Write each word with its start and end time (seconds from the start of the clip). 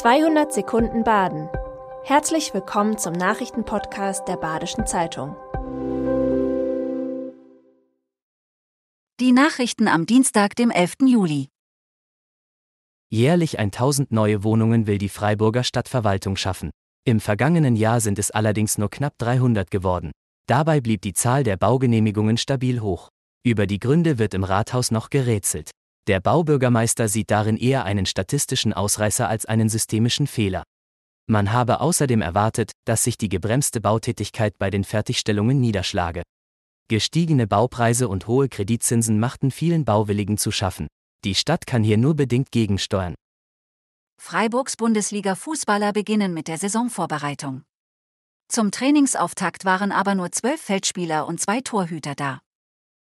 200 0.00 0.50
Sekunden 0.50 1.04
Baden. 1.04 1.50
Herzlich 2.04 2.54
willkommen 2.54 2.96
zum 2.96 3.12
Nachrichtenpodcast 3.12 4.26
der 4.26 4.38
Badischen 4.38 4.86
Zeitung. 4.86 5.36
Die 9.20 9.32
Nachrichten 9.32 9.88
am 9.88 10.06
Dienstag, 10.06 10.56
dem 10.56 10.70
11. 10.70 11.00
Juli. 11.06 11.48
Jährlich 13.10 13.58
1000 13.58 14.10
neue 14.10 14.42
Wohnungen 14.42 14.86
will 14.86 14.96
die 14.96 15.10
Freiburger 15.10 15.64
Stadtverwaltung 15.64 16.36
schaffen. 16.36 16.70
Im 17.04 17.20
vergangenen 17.20 17.76
Jahr 17.76 18.00
sind 18.00 18.18
es 18.18 18.30
allerdings 18.30 18.78
nur 18.78 18.88
knapp 18.88 19.18
300 19.18 19.70
geworden. 19.70 20.12
Dabei 20.48 20.80
blieb 20.80 21.02
die 21.02 21.12
Zahl 21.12 21.44
der 21.44 21.58
Baugenehmigungen 21.58 22.38
stabil 22.38 22.80
hoch. 22.80 23.10
Über 23.44 23.66
die 23.66 23.78
Gründe 23.78 24.18
wird 24.18 24.32
im 24.32 24.44
Rathaus 24.44 24.90
noch 24.90 25.10
gerätselt. 25.10 25.72
Der 26.06 26.20
Baubürgermeister 26.20 27.08
sieht 27.08 27.30
darin 27.30 27.56
eher 27.56 27.84
einen 27.84 28.06
statistischen 28.06 28.72
Ausreißer 28.72 29.28
als 29.28 29.46
einen 29.46 29.68
systemischen 29.68 30.26
Fehler. 30.26 30.64
Man 31.26 31.52
habe 31.52 31.80
außerdem 31.80 32.22
erwartet, 32.22 32.72
dass 32.84 33.04
sich 33.04 33.16
die 33.16 33.28
gebremste 33.28 33.80
Bautätigkeit 33.80 34.58
bei 34.58 34.70
den 34.70 34.84
Fertigstellungen 34.84 35.60
niederschlage. 35.60 36.22
Gestiegene 36.88 37.46
Baupreise 37.46 38.08
und 38.08 38.26
hohe 38.26 38.48
Kreditzinsen 38.48 39.20
machten 39.20 39.52
vielen 39.52 39.84
Bauwilligen 39.84 40.38
zu 40.38 40.50
schaffen. 40.50 40.88
Die 41.24 41.36
Stadt 41.36 41.66
kann 41.66 41.84
hier 41.84 41.98
nur 41.98 42.16
bedingt 42.16 42.50
gegensteuern. 42.50 43.14
Freiburgs 44.20 44.76
Bundesliga-Fußballer 44.76 45.92
beginnen 45.92 46.34
mit 46.34 46.48
der 46.48 46.58
Saisonvorbereitung. 46.58 47.62
Zum 48.48 48.72
Trainingsauftakt 48.72 49.64
waren 49.64 49.92
aber 49.92 50.16
nur 50.16 50.32
zwölf 50.32 50.60
Feldspieler 50.60 51.28
und 51.28 51.40
zwei 51.40 51.60
Torhüter 51.60 52.16
da. 52.16 52.40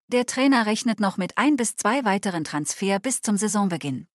Der 0.08 0.26
Trainer 0.26 0.66
rechnet 0.66 1.00
noch 1.00 1.16
mit 1.16 1.38
ein 1.38 1.56
bis 1.56 1.76
zwei 1.76 2.04
weiteren 2.04 2.44
Transfer 2.44 2.98
bis 2.98 3.22
zum 3.22 3.38
Saisonbeginn. 3.38 4.06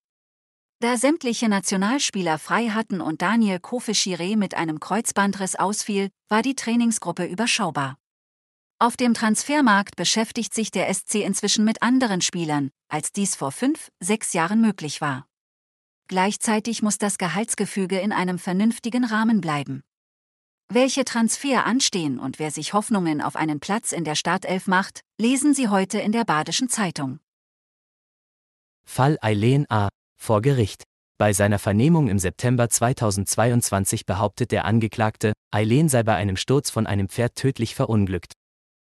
Da 0.81 0.95
sämtliche 0.97 1.49
Nationalspieler 1.49 2.37
frei 2.37 2.69
hatten 2.69 3.01
und 3.01 3.21
Daniel 3.21 3.57
Kofe-Chiré 3.57 4.37
mit 4.37 4.53
einem 4.53 4.79
Kreuzbandriss 4.79 5.55
ausfiel, 5.55 6.09
war 6.29 6.41
die 6.41 6.55
Trainingsgruppe 6.55 7.25
überschaubar. 7.25 7.97
Auf 8.77 8.95
dem 8.95 9.13
Transfermarkt 9.13 9.97
beschäftigt 9.97 10.53
sich 10.53 10.71
der 10.71 10.93
SC 10.93 11.15
inzwischen 11.15 11.65
mit 11.65 11.81
anderen 11.81 12.21
Spielern, 12.21 12.71
als 12.87 13.11
dies 13.11 13.35
vor 13.35 13.51
fünf, 13.51 13.91
sechs 13.99 14.31
Jahren 14.31 14.61
möglich 14.61 15.01
war. 15.01 15.27
Gleichzeitig 16.07 16.81
muss 16.81 16.97
das 16.97 17.17
Gehaltsgefüge 17.17 17.99
in 17.99 18.13
einem 18.13 18.39
vernünftigen 18.39 19.03
Rahmen 19.03 19.41
bleiben. 19.41 19.83
Welche 20.71 21.03
Transfer 21.03 21.65
anstehen 21.65 22.19
und 22.19 22.37
wer 22.37 22.51
sich 22.51 22.73
Hoffnungen 22.73 23.21
auf 23.21 23.35
einen 23.35 23.59
Platz 23.59 23.91
in 23.91 24.03
der 24.03 24.13
Startelf 24.13 24.67
macht, 24.67 25.01
lesen 25.19 25.55
Sie 25.55 25.67
heute 25.67 25.97
in 25.97 26.11
der 26.11 26.25
Badischen 26.25 26.69
Zeitung. 26.69 27.19
Fall 28.85 29.17
Eileen 29.19 29.65
A. 29.71 29.89
vor 30.21 30.43
Gericht. 30.43 30.83
Bei 31.17 31.33
seiner 31.33 31.57
Vernehmung 31.57 32.07
im 32.07 32.19
September 32.19 32.69
2022 32.69 34.05
behauptet 34.05 34.51
der 34.51 34.65
Angeklagte, 34.65 35.33
Eileen 35.49 35.89
sei 35.89 36.03
bei 36.03 36.13
einem 36.13 36.37
Sturz 36.37 36.69
von 36.69 36.85
einem 36.85 37.09
Pferd 37.09 37.33
tödlich 37.33 37.73
verunglückt. 37.73 38.33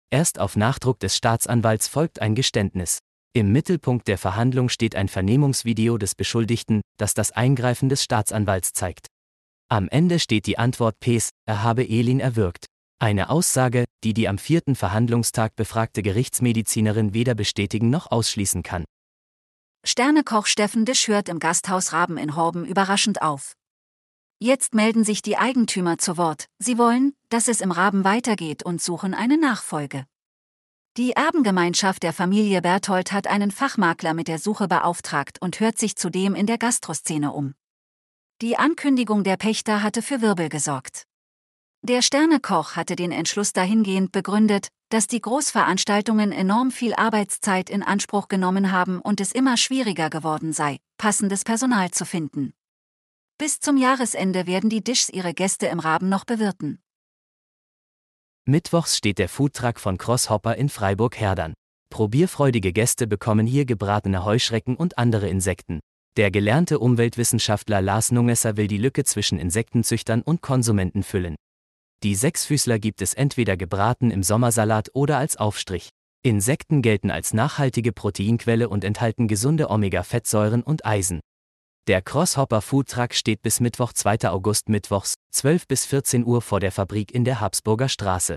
Erst 0.08 0.38
auf 0.38 0.54
Nachdruck 0.54 1.00
des 1.00 1.16
Staatsanwalts 1.16 1.88
folgt 1.88 2.22
ein 2.22 2.36
Geständnis. 2.36 3.00
Im 3.32 3.50
Mittelpunkt 3.50 4.06
der 4.06 4.18
Verhandlung 4.18 4.68
steht 4.68 4.94
ein 4.94 5.08
Vernehmungsvideo 5.08 5.98
des 5.98 6.14
Beschuldigten, 6.14 6.80
das 6.96 7.14
das 7.14 7.32
Eingreifen 7.32 7.88
des 7.88 8.04
Staatsanwalts 8.04 8.72
zeigt. 8.72 9.08
Am 9.72 9.88
Ende 9.88 10.18
steht 10.18 10.44
die 10.44 10.58
Antwort 10.58 11.00
Ps, 11.00 11.30
er 11.46 11.62
habe 11.62 11.88
Elin 11.88 12.20
erwürgt. 12.20 12.66
Eine 12.98 13.30
Aussage, 13.30 13.86
die 14.04 14.12
die 14.12 14.28
am 14.28 14.36
vierten 14.36 14.76
Verhandlungstag 14.76 15.56
befragte 15.56 16.02
Gerichtsmedizinerin 16.02 17.14
weder 17.14 17.34
bestätigen 17.34 17.88
noch 17.88 18.10
ausschließen 18.10 18.62
kann. 18.62 18.84
Sternekoch 19.82 20.44
Steffen 20.44 20.84
Disch 20.84 21.08
hört 21.08 21.30
im 21.30 21.38
Gasthaus 21.38 21.94
Raben 21.94 22.18
in 22.18 22.36
Horben 22.36 22.66
überraschend 22.66 23.22
auf. 23.22 23.54
Jetzt 24.38 24.74
melden 24.74 25.04
sich 25.04 25.22
die 25.22 25.38
Eigentümer 25.38 25.96
zu 25.96 26.18
Wort. 26.18 26.48
Sie 26.58 26.76
wollen, 26.76 27.14
dass 27.30 27.48
es 27.48 27.62
im 27.62 27.70
Raben 27.70 28.04
weitergeht 28.04 28.62
und 28.66 28.82
suchen 28.82 29.14
eine 29.14 29.38
Nachfolge. 29.38 30.04
Die 30.98 31.12
Erbengemeinschaft 31.12 32.02
der 32.02 32.12
Familie 32.12 32.60
Berthold 32.60 33.10
hat 33.10 33.26
einen 33.26 33.50
Fachmakler 33.50 34.12
mit 34.12 34.28
der 34.28 34.38
Suche 34.38 34.68
beauftragt 34.68 35.38
und 35.40 35.60
hört 35.60 35.78
sich 35.78 35.96
zudem 35.96 36.34
in 36.34 36.44
der 36.44 36.58
Gastroszene 36.58 37.32
um. 37.32 37.54
Die 38.42 38.58
Ankündigung 38.58 39.22
der 39.22 39.36
Pächter 39.36 39.84
hatte 39.84 40.02
für 40.02 40.20
Wirbel 40.20 40.48
gesorgt. 40.48 41.04
Der 41.82 42.02
Sternekoch 42.02 42.74
hatte 42.74 42.96
den 42.96 43.12
Entschluss 43.12 43.52
dahingehend 43.52 44.10
begründet, 44.10 44.66
dass 44.88 45.06
die 45.06 45.20
Großveranstaltungen 45.20 46.32
enorm 46.32 46.72
viel 46.72 46.92
Arbeitszeit 46.92 47.70
in 47.70 47.84
Anspruch 47.84 48.26
genommen 48.26 48.72
haben 48.72 49.00
und 49.00 49.20
es 49.20 49.30
immer 49.30 49.56
schwieriger 49.56 50.10
geworden 50.10 50.52
sei, 50.52 50.78
passendes 50.98 51.44
Personal 51.44 51.92
zu 51.92 52.04
finden. 52.04 52.52
Bis 53.38 53.60
zum 53.60 53.76
Jahresende 53.76 54.48
werden 54.48 54.70
die 54.70 54.82
Dischs 54.82 55.08
ihre 55.08 55.34
Gäste 55.34 55.66
im 55.66 55.78
Raben 55.78 56.08
noch 56.08 56.24
bewirten. 56.24 56.82
Mittwochs 58.44 58.96
steht 58.96 59.20
der 59.20 59.28
Foodtruck 59.28 59.78
von 59.78 59.98
Crosshopper 59.98 60.56
in 60.56 60.68
Freiburg-Herdern. 60.68 61.54
Probierfreudige 61.90 62.72
Gäste 62.72 63.06
bekommen 63.06 63.46
hier 63.46 63.66
gebratene 63.66 64.24
Heuschrecken 64.24 64.74
und 64.74 64.98
andere 64.98 65.28
Insekten. 65.28 65.78
Der 66.18 66.30
gelernte 66.30 66.78
Umweltwissenschaftler 66.78 67.80
Lars 67.80 68.12
Nungesser 68.12 68.58
will 68.58 68.66
die 68.66 68.76
Lücke 68.76 69.04
zwischen 69.04 69.38
Insektenzüchtern 69.38 70.20
und 70.20 70.42
Konsumenten 70.42 71.02
füllen. 71.02 71.36
Die 72.02 72.14
Sechsfüßler 72.14 72.78
gibt 72.78 73.00
es 73.00 73.14
entweder 73.14 73.56
gebraten 73.56 74.10
im 74.10 74.22
Sommersalat 74.22 74.90
oder 74.92 75.16
als 75.16 75.38
Aufstrich. 75.38 75.88
Insekten 76.22 76.82
gelten 76.82 77.10
als 77.10 77.32
nachhaltige 77.32 77.92
Proteinquelle 77.92 78.68
und 78.68 78.84
enthalten 78.84 79.26
gesunde 79.26 79.70
Omega-Fettsäuren 79.70 80.62
und 80.62 80.84
Eisen. 80.84 81.20
Der 81.88 82.02
Crosshopper 82.02 82.60
Foodtruck 82.60 83.14
steht 83.14 83.40
bis 83.40 83.60
Mittwoch 83.60 83.94
2. 83.94 84.28
August 84.28 84.68
mittwochs, 84.68 85.14
12 85.30 85.66
bis 85.66 85.86
14 85.86 86.26
Uhr 86.26 86.42
vor 86.42 86.60
der 86.60 86.72
Fabrik 86.72 87.14
in 87.14 87.24
der 87.24 87.40
Habsburger 87.40 87.88
Straße. 87.88 88.36